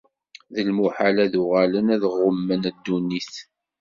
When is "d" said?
0.53-0.57